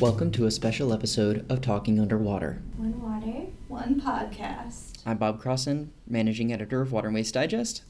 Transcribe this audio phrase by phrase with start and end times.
[0.00, 2.62] Welcome to a special episode of Talking Underwater.
[2.78, 3.48] One water.
[3.68, 4.96] One podcast.
[5.04, 7.82] I'm Bob Crossen, managing editor of Water and Waste Digest.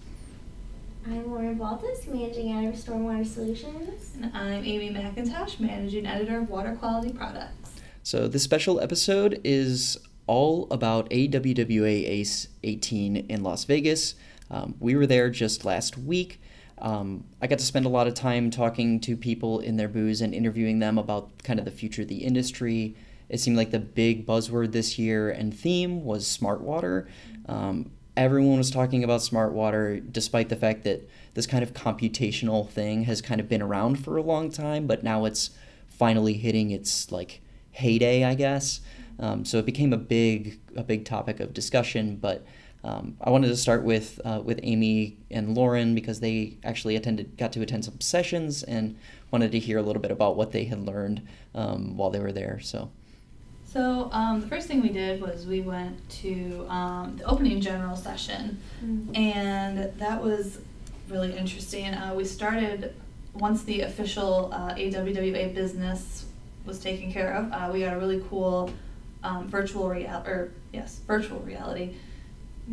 [1.06, 4.16] I'm Lauren Baltas, managing editor of Stormwater Solutions.
[4.20, 7.80] And I'm Amy McIntosh, managing editor of Water Quality Products.
[8.02, 9.96] So, this special episode is
[10.26, 14.16] all about AWWA ACE 18 in Las Vegas.
[14.50, 16.40] Um, we were there just last week.
[16.80, 20.20] Um, I got to spend a lot of time talking to people in their booths
[20.20, 22.96] and interviewing them about kind of the future of the industry.
[23.28, 27.08] It seemed like the big buzzword this year and theme was smart water.
[27.46, 32.68] Um, everyone was talking about smart water, despite the fact that this kind of computational
[32.68, 35.50] thing has kind of been around for a long time, but now it's
[35.88, 37.40] finally hitting its like
[37.72, 38.80] heyday, I guess.
[39.18, 42.44] Um, so it became a big a big topic of discussion, but
[42.82, 47.36] um, I wanted to start with uh, with Amy and Lauren because they actually attended,
[47.36, 48.96] got to attend some sessions, and
[49.30, 52.32] wanted to hear a little bit about what they had learned um, while they were
[52.32, 52.58] there.
[52.60, 52.90] So,
[53.66, 57.96] So um, the first thing we did was we went to um, the opening general
[57.96, 59.16] session, Mm.
[59.16, 60.58] and that was
[61.08, 61.92] really interesting.
[61.92, 62.94] Uh, we started
[63.34, 66.24] once the official uh, AWWA business
[66.64, 67.52] was taken care of.
[67.52, 68.70] Uh, we got a really cool
[69.22, 71.94] um, virtual real or yes virtual reality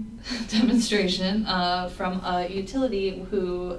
[0.50, 3.78] demonstration uh, from a utility who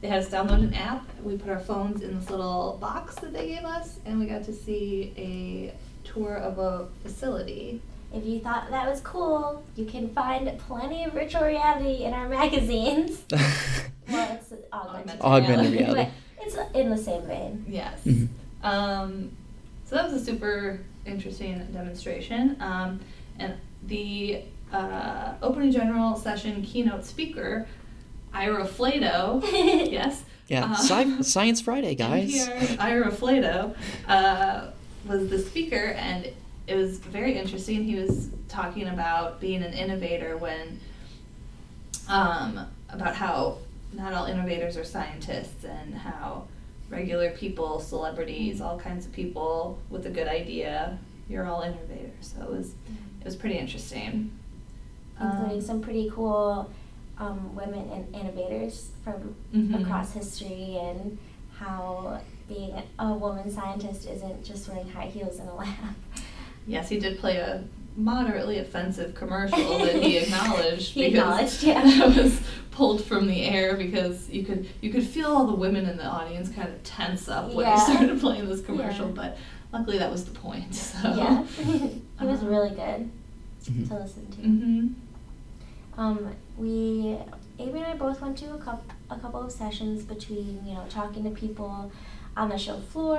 [0.00, 1.04] they had us download an app.
[1.22, 4.44] We put our phones in this little box that they gave us, and we got
[4.44, 5.74] to see a
[6.06, 7.80] tour of a facility.
[8.12, 12.28] If you thought that was cool, you can find plenty of virtual reality in our
[12.40, 13.22] magazines.
[13.30, 15.78] well, it's augmented, Augmented reality.
[15.78, 16.10] reality.
[16.36, 17.64] but it's in the same vein.
[17.68, 18.00] Yes.
[18.04, 18.28] Mhm.
[18.62, 19.30] Um,
[19.86, 22.56] so that was a super interesting demonstration.
[22.60, 23.00] Um,
[23.38, 23.54] and
[23.86, 24.42] the
[24.74, 27.66] uh, opening general session keynote speaker,
[28.32, 30.24] Ira Flatow, yes.
[30.48, 32.48] yeah, uh, Sci- Science Friday, guys.
[32.48, 33.74] NPR's Ira Flatow
[34.08, 34.70] uh,
[35.06, 36.28] was the speaker, and
[36.66, 37.84] it was very interesting.
[37.84, 40.80] He was talking about being an innovator when,
[42.08, 43.58] um, about how
[43.92, 46.48] not all innovators are scientists, and how
[46.90, 50.98] regular people, celebrities, all kinds of people with a good idea,
[51.28, 52.34] you're all innovators.
[52.36, 52.74] So it was,
[53.20, 54.32] it was pretty interesting.
[55.20, 56.70] Including Um, some pretty cool
[57.18, 59.82] um, women and innovators from Mhm.
[59.82, 61.16] across history and
[61.56, 65.68] how being a woman scientist isn't just wearing high heels in a lab.
[66.66, 67.62] Yes, he did play a
[67.96, 70.94] moderately offensive commercial that he acknowledged.
[70.94, 71.62] He because acknowledged,
[71.98, 72.08] yeah.
[72.08, 72.40] That was
[72.72, 76.04] pulled from the air because you could you could feel all the women in the
[76.06, 77.74] audience kind of tense up when Yeah.
[77.86, 79.06] he started playing this commercial.
[79.06, 79.12] Yeah.
[79.14, 79.38] But
[79.72, 80.74] luckily, that was the point.
[80.74, 80.98] So.
[81.14, 83.08] Yeah, he was Um, really good
[83.66, 83.88] Mhm.
[83.88, 84.36] to listen to.
[84.42, 84.88] hmm
[85.96, 87.16] Um, we,
[87.58, 90.84] Amy and I both went to a couple, a couple of sessions between, you know,
[90.88, 91.90] talking to people
[92.36, 93.18] on the show floor,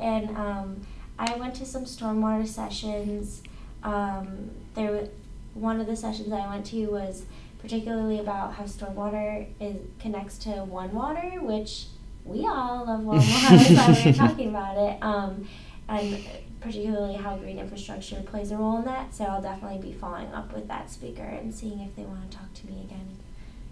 [0.00, 0.86] and um,
[1.18, 3.42] I went to some stormwater sessions.
[3.82, 5.08] Um, there,
[5.54, 7.24] one of the sessions I went to was
[7.60, 11.86] particularly about how stormwater is connects to one water, which
[12.24, 13.24] we all love one water.
[14.04, 15.02] We were talking about it.
[15.02, 15.48] Um,
[15.88, 16.18] and
[16.60, 19.14] particularly how green infrastructure plays a role in that.
[19.14, 22.36] So I'll definitely be following up with that speaker and seeing if they want to
[22.36, 23.16] talk to me again.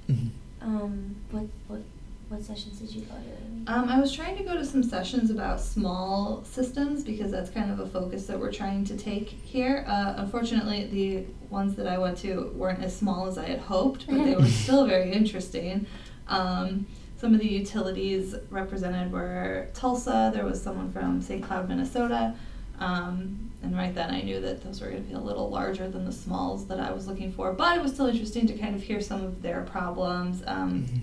[0.08, 0.30] Mhm.
[0.60, 1.82] Um, what what
[2.28, 3.72] what sessions did you go to?
[3.72, 7.70] Um, I was trying to go to some sessions about small systems because that's kind
[7.70, 9.84] of a focus that we're trying to take here.
[9.86, 14.06] Uh, unfortunately, the ones that I went to weren't as small as I had hoped,
[14.06, 15.86] but they were still very interesting.
[16.28, 16.86] Um,
[17.24, 20.30] some of the utilities represented were Tulsa.
[20.34, 21.42] There was someone from St.
[21.42, 22.34] Cloud, Minnesota.
[22.78, 25.88] Um, and right then I knew that those were going to be a little larger
[25.88, 27.54] than the smalls that I was looking for.
[27.54, 30.42] But it was still interesting to kind of hear some of their problems.
[30.46, 31.00] Um, Mhm.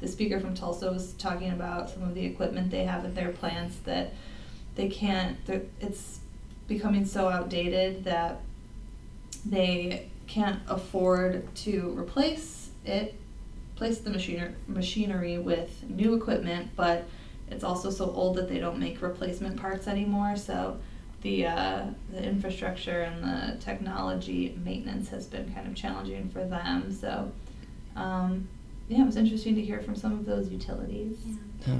[0.00, 3.28] the speaker from Tulsa was talking about some of the equipment they have at their
[3.28, 4.14] plants that
[4.74, 5.36] they can't.
[5.82, 6.20] It's
[6.66, 8.40] becoming so outdated that
[9.44, 13.14] they can't afford to replace it,
[13.78, 17.04] replace the machinery machinery with new equipment, but
[17.48, 20.36] it's also so old that they don't make replacement parts anymore.
[20.36, 20.78] So
[21.22, 26.92] the uh, the infrastructure and the technology maintenance has been kind of challenging for them.
[26.92, 27.30] So
[27.94, 28.48] um,
[28.88, 31.18] yeah, it was interesting to hear from some of those utilities.
[31.24, 31.34] Yeah.
[31.66, 31.78] Yeah.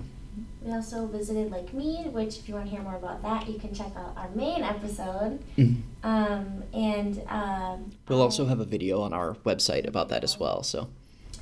[0.64, 3.58] We also visited Lake Mead, which if you want to hear more about that, you
[3.58, 5.40] can check out our main episode.
[5.56, 5.82] Mhm.
[6.04, 10.62] Um, and um, We'll also have a video on our website about that as well.
[10.62, 10.88] So,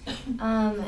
[0.40, 0.84] Um,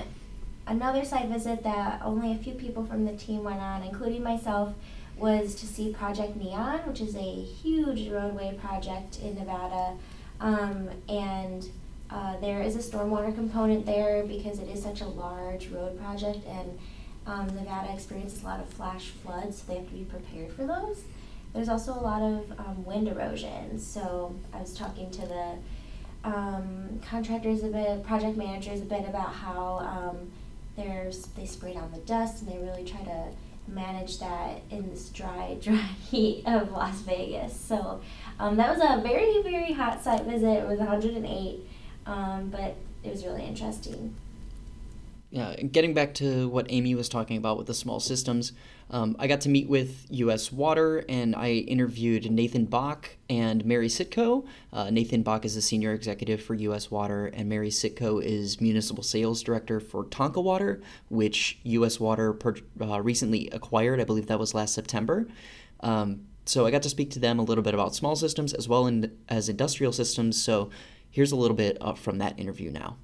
[0.67, 4.75] another site visit that only a few people from the team went on, including myself,
[5.17, 9.97] was to see Project Neon, which is a huge roadway project in Nevada.
[10.41, 11.69] Um, and
[12.11, 16.47] uh, there is a stormwater component there because it is such a large road project,
[16.47, 16.79] and
[17.27, 20.67] um, Nevada experiences a lot of flash floods, so they have to be prepared for
[20.67, 21.03] those.
[21.53, 23.79] there's also a lot of um, wind erosion.
[23.79, 25.55] So I was talking to the
[26.35, 30.31] um, contractors a bit, project managers a bit about how um,
[30.77, 33.25] there's they spray down the dust and they really try to
[33.67, 37.59] manage that in this dry, dry heat of Las Vegas.
[37.59, 38.01] So
[38.39, 40.49] um, that was a very, very hot site visit.
[40.49, 41.61] It was 108,
[42.07, 44.15] um, but it was really interesting.
[45.31, 48.53] Yeah, getting back to what Amy was talking about with the small systems,
[48.91, 50.51] um, I got to meet with U.S.
[50.51, 54.47] Water and I interviewed Nathan Bach and Mary Sitko.
[54.73, 56.91] Uh, Nathan Bach is a senior executive for U.S.
[56.91, 60.81] Water, and Mary Sitko is municipal sales director for Tonka Water,
[61.11, 62.01] which U.S.
[62.01, 64.01] Water per, uh, recently acquired.
[64.01, 65.29] I believe that was last September.
[65.81, 68.67] Um, so I got to speak to them a little bit about small systems as
[68.67, 70.43] well in, as industrial systems.
[70.43, 70.71] So
[71.11, 72.97] here's a little bit from that interview now.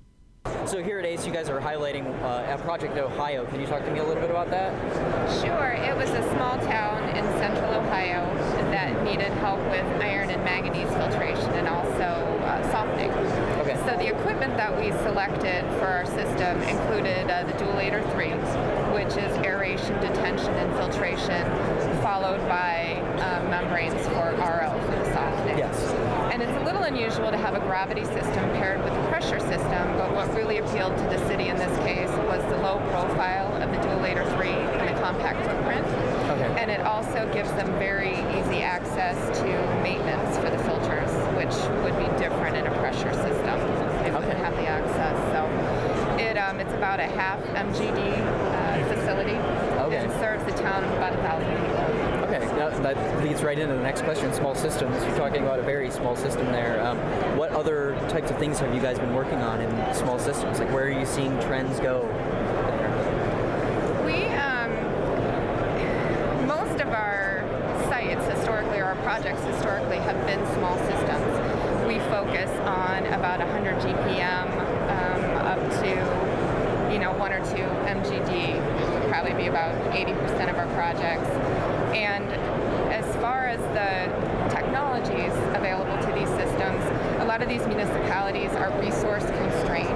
[0.66, 3.44] So here at ACE, you guys are highlighting uh, a project in Ohio.
[3.46, 4.72] Can you talk to me a little bit about that?
[5.44, 5.72] Sure.
[5.72, 8.24] It was a small town in central Ohio
[8.70, 13.10] that needed help with iron and manganese filtration and also uh, softening.
[13.60, 13.76] Okay.
[13.84, 18.30] So the equipment that we selected for our system included uh, the Dualator 3,
[18.96, 21.44] which is aeration, detention, and filtration,
[22.00, 25.58] followed by uh, membranes for RO for the softening.
[25.58, 26.13] Yes.
[26.44, 30.12] It's a little unusual to have a gravity system paired with a pressure system, but
[30.12, 33.78] what really appealed to the city in this case was the low profile of the
[33.78, 35.86] Dualator 3 and the compact footprint.
[36.28, 36.60] Okay.
[36.60, 39.48] And it also gives them very easy access to
[39.80, 41.08] maintenance for the filters,
[41.40, 43.56] which would be different in a pressure system.
[44.04, 45.16] They wouldn't have the access.
[45.32, 45.48] So
[46.20, 49.40] it, um, it's about a half MGD uh, facility
[49.88, 49.96] Okay.
[49.96, 51.73] and serves the town of about a thousand people.
[52.52, 54.32] Now that leads right into the next question.
[54.32, 55.02] Small systems.
[55.04, 56.84] You're talking about a very small system there.
[56.84, 56.98] Um,
[57.36, 60.58] what other types of things have you guys been working on in small systems?
[60.58, 62.02] Like, where are you seeing trends go?
[64.04, 64.70] We, um,
[66.46, 67.44] most of our
[67.88, 71.86] sites historically, or our projects historically, have been small systems.
[71.86, 74.46] We focus on about 100 GPM
[74.90, 78.94] um, up to, you know, one or two MGD.
[78.94, 81.43] Would probably be about 80% of our projects.
[81.94, 82.24] And
[82.92, 86.82] as far as the technologies available to these systems,
[87.22, 89.88] a lot of these municipalities are resource constrained.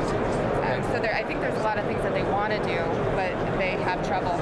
[0.64, 2.78] Um, so there, I think there's a lot of things that they want to do,
[3.18, 4.32] but they have trouble.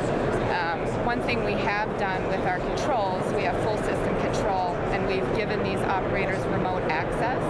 [0.52, 5.06] Um, one thing we have done with our controls, we have full system control, and
[5.06, 7.40] we've given these operators remote access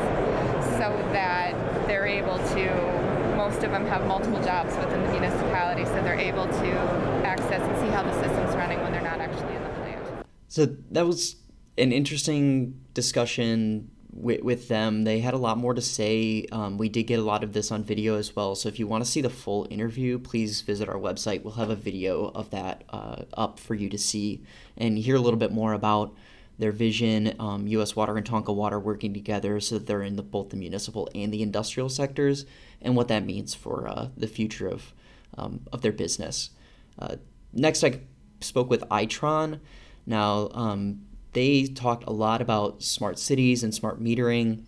[0.78, 1.54] so that
[1.86, 3.36] they're able to.
[3.36, 6.70] Most of them have multiple jobs within the municipality, so they're able to
[7.24, 9.55] access and see how the system's running when they're not actually.
[10.56, 11.36] So that was
[11.76, 15.04] an interesting discussion with, with them.
[15.04, 16.46] They had a lot more to say.
[16.50, 18.54] Um, we did get a lot of this on video as well.
[18.54, 21.42] So if you want to see the full interview, please visit our website.
[21.42, 24.44] We'll have a video of that uh, up for you to see
[24.78, 26.14] and hear a little bit more about
[26.58, 27.94] their vision, um, U.S.
[27.94, 31.34] Water and Tonka Water working together so that they're in the, both the municipal and
[31.34, 32.46] the industrial sectors,
[32.80, 34.94] and what that means for uh, the future of
[35.36, 36.48] um, of their business.
[36.98, 37.16] Uh,
[37.52, 38.00] next, I
[38.40, 39.60] spoke with Itron.
[40.06, 44.64] Now, um, they talked a lot about smart cities and smart metering.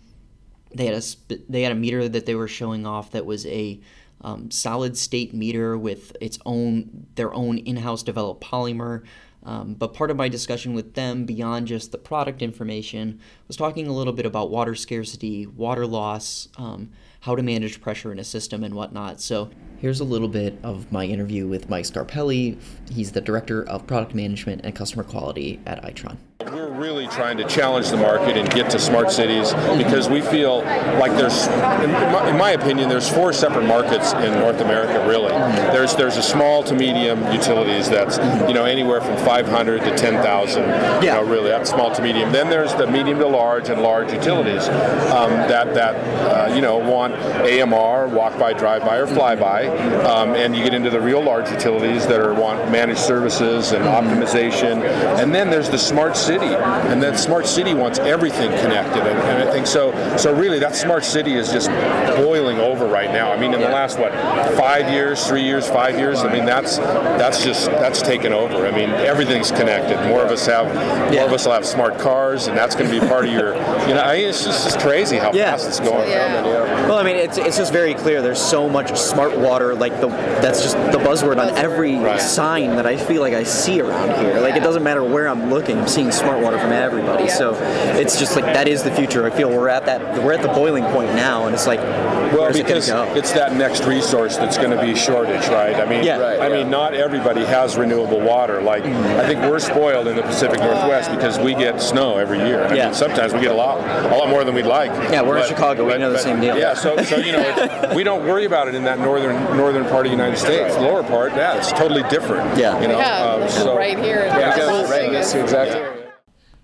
[0.75, 1.01] They had a
[1.49, 3.79] they had a meter that they were showing off that was a
[4.21, 9.03] um, solid state meter with its own their own in-house developed polymer.
[9.43, 13.87] Um, but part of my discussion with them, beyond just the product information, was talking
[13.87, 18.23] a little bit about water scarcity, water loss, um, how to manage pressure in a
[18.23, 19.19] system, and whatnot.
[19.19, 22.57] So here's a little bit of my interview with Mike Scarpelli.
[22.89, 26.17] He's the director of product management and customer quality at Itron.
[26.45, 30.59] We're really trying to challenge the market and get to smart cities because we feel
[30.97, 35.05] like there's, in my, in my opinion, there's four separate markets in North America.
[35.05, 35.27] Really,
[35.73, 41.03] there's there's a small to medium utilities that's you know anywhere from 500 to 10,000.
[41.03, 42.31] You know, really that's small to medium.
[42.31, 46.77] Then there's the medium to large and large utilities um, that that uh, you know
[46.77, 49.67] want AMR, walk by, drive by, or fly by,
[50.05, 53.83] um, and you get into the real large utilities that are want managed services and
[53.85, 54.83] optimization,
[55.19, 59.49] and then there's the smart city, and that smart city wants everything connected, and, and
[59.49, 59.91] I think so.
[60.17, 61.69] So really, that smart city is just
[62.17, 63.31] boiling over right now.
[63.31, 64.11] I mean, in the last what
[64.57, 68.65] five years, three years, five years, I mean that's that's just that's taken over.
[68.67, 69.97] I mean, everything's connected.
[70.09, 70.67] More of us have
[71.13, 73.55] more of us will have smart cars, and that's going to be part of your.
[73.87, 75.51] You know, I mean, it's just it's crazy how Yeah.
[75.51, 76.09] fast it's going.
[76.09, 76.45] Yeah.
[76.45, 76.87] Yeah.
[76.87, 78.21] Well, I mean, it's, it's just very clear.
[78.21, 82.19] There's so much smart water, like the that's just the buzzword on every Right.
[82.21, 84.39] sign that I feel like I see around here.
[84.39, 87.27] Like it doesn't matter where I'm looking, I'm seeing smart smart water from everybody.
[87.27, 87.55] So
[87.99, 89.25] it's just like that is the future.
[89.25, 92.41] I feel we're at that we're at the boiling point now, and it's like Well,
[92.41, 93.11] where's it gonna go?
[93.15, 95.75] it's that next resource that's going to be shortage, right?
[95.75, 96.19] I mean, Yeah.
[96.19, 98.61] Right, I mean, not everybody has renewable water.
[98.61, 102.63] Like, I think we're spoiled in the Pacific Northwest because we get snow every year.
[102.65, 102.85] I Yeah.
[102.85, 103.79] mean, sometimes we get a lot,
[104.11, 104.91] a lot more than we'd like.
[105.11, 105.85] Yeah, we're in Chicago.
[105.85, 106.57] We know the same deal.
[106.57, 110.05] Yeah, so, so you know, we don't worry about it in that northern northern part
[110.05, 110.75] of the United States.
[110.75, 112.57] The lower part, yeah, it's totally different.
[112.57, 112.79] Yeah.
[112.81, 115.33] you know, Yeah, um, so- right here in Yeah, Las right in Vegas.
[115.33, 116.11] this exact area.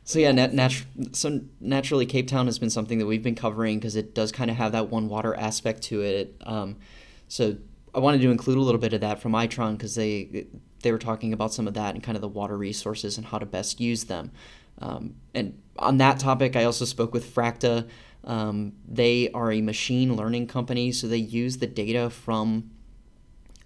[0.03, 3.79] So yeah, nat- nat- so naturally, Cape Town has been something that we've been covering
[3.79, 6.35] because it does kind of have that one water aspect to it.
[6.45, 6.77] Um,
[7.27, 7.55] so
[7.95, 10.45] I wanted to include a little bit of that from Itron because they
[10.83, 13.39] they were talking about some of that and kind of the water resources and how
[13.39, 14.29] to best use them.
[14.79, 17.87] Um, and on that topic, I also spoke with Fracta.
[18.25, 22.71] Um, they are a machine learning company, so they use the data from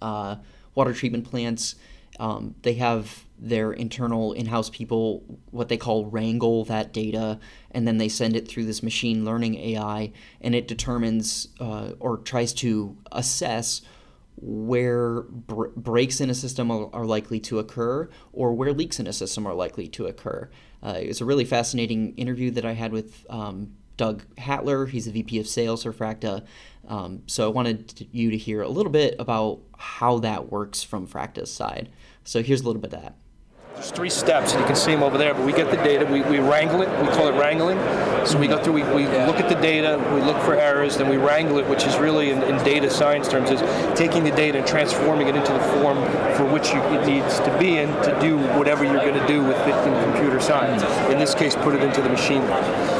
[0.02, 0.36] uh,
[0.74, 1.76] water treatment plants.
[2.18, 7.40] Um, they have their internal in-house people, what they call wrangle that data,
[7.70, 10.12] and then they send it through this machine learning AI,
[10.42, 13.80] and it determines uh, or tries to assess
[14.36, 19.06] where br- breaks in a system are, are likely to occur or where leaks in
[19.06, 20.50] a system are likely to occur.
[20.82, 24.88] Uh, it was a really fascinating interview that I had with um, Doug Hatler.
[24.88, 26.42] He's the VP of Sales for Fracta.
[26.88, 30.82] Um, so I wanted to- you to hear a little bit about how that works
[30.82, 31.90] from Fracta's side.
[32.24, 33.16] So here's a little bit of that.
[33.74, 35.32] There's three steps, and you can see them over there.
[35.32, 36.88] But we get the data, we, we wrangle it.
[37.00, 37.78] We call it wrangling.
[38.26, 41.08] So we go through, we, we look at the data, we look for errors, then
[41.08, 43.60] we wrangle it, which is really in, in data science terms is
[43.98, 45.96] taking the data and transforming it into the form
[46.36, 49.42] for which you, it needs to be in to do whatever you're going to do
[49.42, 50.82] with it in computer science.
[51.10, 52.42] In this case, put it into the machine.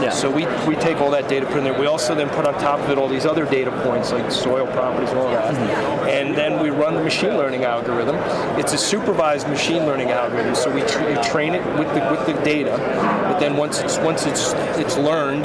[0.00, 0.09] Yeah.
[0.09, 1.79] So we, we take all that data, put it in there.
[1.79, 4.67] We also then put on top of it all these other data points like soil
[4.69, 5.55] properties and all that.
[6.09, 8.17] And then we run the machine learning algorithm.
[8.59, 10.55] It's a supervised machine learning algorithm.
[10.61, 13.97] So we, tra- we train it with the with the data, but then once it's
[13.99, 15.45] once it's it's learned,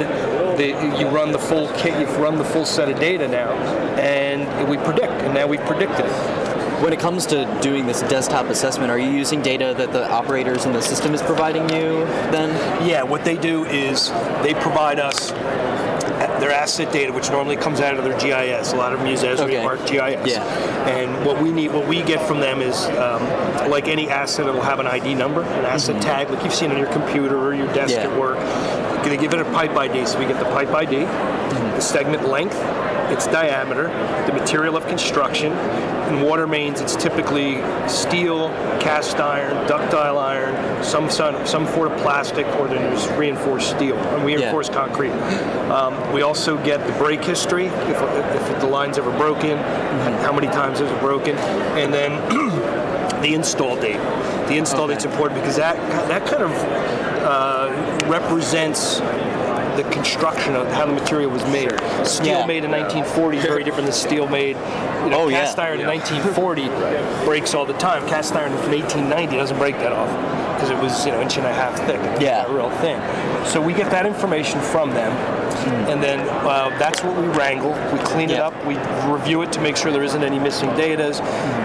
[0.58, 0.68] the,
[0.98, 1.98] you run the full kit.
[1.98, 3.52] You've run the full set of data now,
[3.98, 5.12] and we predict.
[5.22, 6.12] And now we've predicted it.
[6.82, 10.66] When it comes to doing this desktop assessment, are you using data that the operators
[10.66, 12.50] in the system is providing you then?
[12.86, 14.10] Yeah, what they do is
[14.42, 15.32] they provide us
[16.40, 18.72] their asset data, which normally comes out of their GIS.
[18.72, 20.16] A lot of them use Esri Okay.
[20.16, 20.32] GIS.
[20.32, 20.42] Yeah.
[20.88, 23.22] And what we need, what we get from them is, um,
[23.70, 26.78] like any asset, it'll have an ID number, an asset tag, like you've seen on
[26.78, 28.08] your computer or your desk Mm-hmm.
[28.08, 28.12] Yeah.
[28.14, 28.38] at work.
[29.08, 31.06] They give it a pipe ID, so we get the pipe ID,
[31.46, 31.76] Mm-hmm.
[31.76, 32.56] the segment length,
[33.12, 33.84] its diameter,
[34.26, 35.52] the material of construction.
[36.08, 38.48] In water mains, it's typically steel,
[38.80, 43.96] cast iron, ductile iron, some some, some form of plastic, or then there's reinforced steel
[43.96, 45.12] and reinforced concrete.
[45.70, 49.56] Um, we also get the break history, if, if the line's ever broken,
[50.24, 51.36] how many times it broken,
[51.78, 52.10] and then
[53.22, 54.00] the install date.
[54.48, 55.76] The install date's important because that
[56.08, 56.50] that kind of
[57.22, 59.00] uh, represents
[59.76, 61.70] the construction of how the material was made.
[62.06, 62.46] Steel Yeah.
[62.46, 64.56] made in 1940 is very different than steel made.
[65.04, 65.40] You know, Oh, yeah.
[65.42, 66.68] cast iron in 1940
[67.26, 68.06] breaks all the time.
[68.08, 70.16] Cast iron from 1890 doesn't break that often
[70.54, 72.00] because it was you know inch and a half thick.
[72.20, 72.46] Yeah.
[72.50, 72.98] real thin.
[73.46, 75.12] So we get that information from them,
[75.66, 77.72] and then uh, that's what we wrangle.
[77.92, 78.54] We clean it up.
[78.66, 78.76] We
[79.10, 81.06] review it to make sure there isn't any missing data.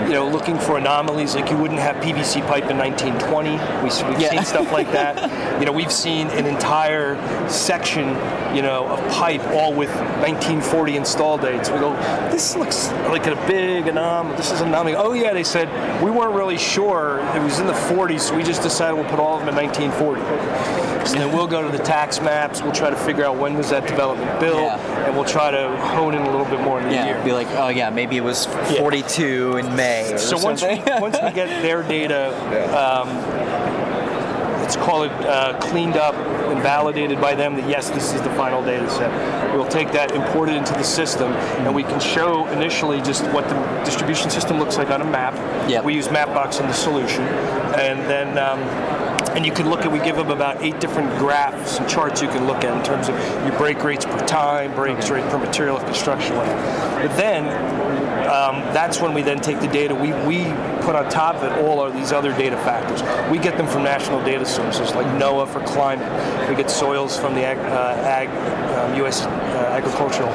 [0.07, 3.51] You know, looking for anomalies like you wouldn't have PVC pipe in 1920.
[3.51, 4.29] We, we've Yeah.
[4.29, 5.59] seen stuff like that.
[5.59, 7.15] You know, we've seen an entire
[7.49, 8.09] section,
[8.55, 11.69] you know, of pipe all with 1940 install dates.
[11.69, 11.93] We go,
[12.31, 14.35] this looks like a big anomaly.
[14.37, 14.95] This is an anomaly.
[14.95, 15.69] Oh yeah, they said
[16.03, 17.19] we weren't really sure.
[17.35, 19.55] It was in the 40s, so we just decided we'll put all of them in
[19.55, 20.21] 1940.
[21.07, 22.61] So then we'll go to the tax maps.
[22.61, 25.05] We'll try to figure out when was that development built, Yeah.
[25.05, 27.23] and we'll try to hone in a little bit more in the Yeah, year.
[27.23, 28.45] be like, oh yeah, maybe it was
[28.77, 30.13] 42 in May.
[30.13, 32.31] Or So once we, once we get their data,
[32.75, 33.09] um,
[34.61, 36.15] let's call it uh, cleaned up
[36.51, 39.55] and validated by them that yes, this is the final data set.
[39.55, 43.47] We'll take that, import it into the system, and we can show initially just what
[43.47, 45.33] the distribution system looks like on a map.
[45.69, 45.83] Yep.
[45.83, 48.37] We use Mapbox in the solution, and then.
[48.37, 52.21] Um, and you can look at, we give them about eight different graphs and charts
[52.21, 53.15] you can look at in terms of
[53.45, 56.35] your break rates per time, breaks rate per material of construction.
[56.35, 57.47] But then
[58.31, 59.95] um, that's when we then take the data.
[59.95, 60.43] We, we
[60.83, 63.01] put on top of it all of these other data factors.
[63.31, 66.07] We get them from national data sources like NOAA for climate.
[66.49, 68.29] We get soils from the ag, uh, ag
[68.77, 69.21] um, U.S.
[69.21, 70.29] Uh, agricultural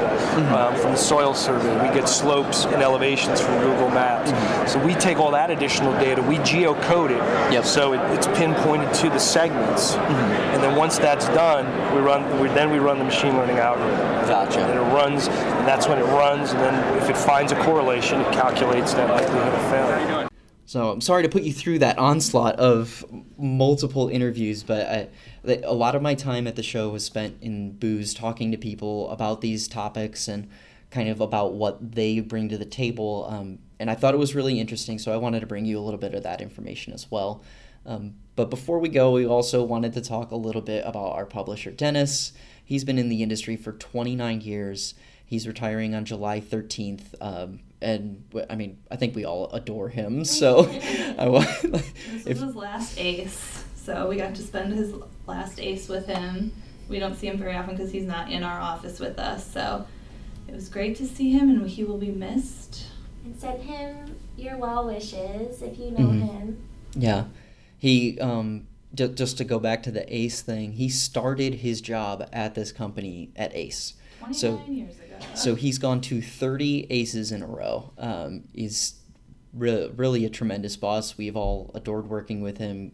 [0.53, 1.73] um, from the soil survey.
[1.87, 4.31] We get slopes and elevations from Google Maps.
[4.71, 6.21] So we take all that additional data.
[6.21, 7.53] We geocode it.
[7.53, 7.65] Yep.
[7.65, 12.39] So it, it's pinpointed to the segments, and then once that's done, we run.
[12.39, 13.97] We, then we run the machine learning algorithm.
[14.27, 14.59] Gotcha.
[14.59, 16.51] And it runs, and that's when it runs.
[16.51, 20.26] And then if it finds a correlation, it calculates that likelihood of failure.
[20.67, 23.05] So I'm sorry to put you through that onslaught of
[23.37, 25.07] multiple interviews, but I,
[25.63, 29.09] a lot of my time at the show was spent in booze talking to people
[29.09, 30.49] about these topics and
[30.91, 33.27] kind of about what they bring to the table.
[33.29, 35.81] Um, and I thought it was really interesting, so I wanted to bring you a
[35.81, 37.41] little bit of that information as well.
[37.87, 41.25] Um, but before we go, we also wanted to talk a little bit about our
[41.25, 42.33] publisher, Dennis.
[42.63, 44.93] He's been in the industry for 29 years.
[45.25, 47.15] He's retiring on July 13th.
[47.21, 50.23] Um, and I mean, I think we all adore him.
[50.25, 51.29] So, I,
[51.63, 53.63] this was his last ace.
[53.75, 54.93] So we got to spend his
[55.25, 56.51] last ace with him.
[56.89, 59.49] We don't see him very often because he's not in our office with us.
[59.49, 59.87] So
[60.47, 62.87] it was great to see him, and he will be missed.
[63.23, 66.21] And send him your well wishes if you know mm-hmm.
[66.21, 66.67] him.
[66.95, 67.25] Yeah,
[67.77, 70.73] he um, d- just to go back to the Ace thing.
[70.73, 73.93] He started his job at this company at Ace.
[74.31, 75.25] so, years ago.
[75.33, 77.91] So he's gone to 30 aces in a row.
[77.97, 78.95] Um, he's
[79.53, 81.17] re- really a tremendous boss.
[81.17, 82.91] We've all adored working with him.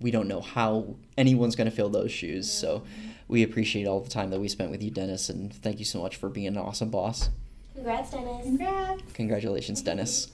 [0.00, 2.50] We don't know how anyone's going to fill those shoes.
[2.50, 2.84] So
[3.26, 6.00] we appreciate all the time that we spent with you, Dennis, and thank you so
[6.00, 7.30] much for being an awesome boss.
[7.74, 8.44] Congrats, Dennis.
[8.44, 9.02] Congrats.
[9.14, 10.28] Congratulations, Dennis.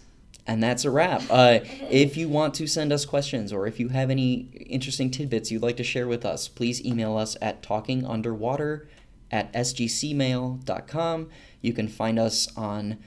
[0.46, 1.22] And that's a wrap.
[1.30, 1.60] Uh,
[1.90, 5.62] if you want to send us questions or if you have any interesting tidbits you'd
[5.62, 8.86] like to share with us, please email us at talkingunderwater
[9.30, 11.30] at sgcmail.com.
[11.62, 12.98] You can find us on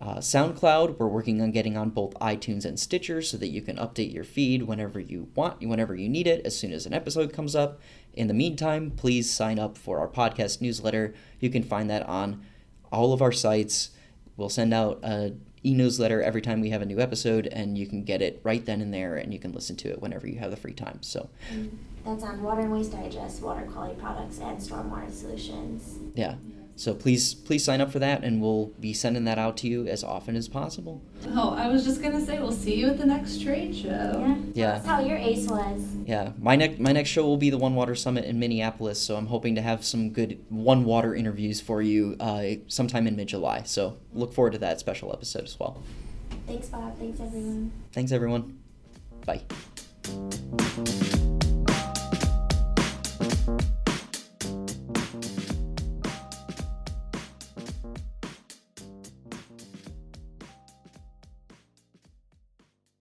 [0.00, 0.98] uh, SoundCloud.
[0.98, 4.24] We're working on getting on both iTunes and Stitcher so that you can update your
[4.24, 7.80] feed whenever you want, whenever you need it, as soon as an episode comes up.
[8.14, 11.14] In the meantime, please sign up for our podcast newsletter.
[11.40, 12.42] You can find that on
[12.92, 13.90] all of our sites.
[14.36, 15.34] We'll send out a
[15.66, 18.80] e-newsletter every time we have a new episode and you can get it right then
[18.80, 21.28] and there and you can listen to it whenever you have the free time so.
[22.04, 25.98] That's on water and waste digest water quality products and stormwater solutions.
[26.14, 26.36] Yeah
[26.76, 29.86] so please please sign up for that and we'll be sending that out to you
[29.88, 31.02] as often as possible.
[31.28, 33.88] Oh, I was just gonna say we'll see you at the next trade show.
[33.88, 34.36] Yeah.
[34.54, 34.72] Yeah.
[34.72, 35.82] That's how your ace was.
[36.04, 36.32] Yeah.
[36.38, 39.26] My next my next show will be the One Water Summit in Minneapolis, so I'm
[39.26, 43.62] hoping to have some good One Water interviews for you uh, sometime in mid July.
[43.64, 45.82] So look forward to that special episode as well.
[46.46, 46.98] Thanks, Bob.
[46.98, 47.72] Thanks everyone.
[47.92, 48.58] Thanks everyone.
[49.24, 49.42] Bye.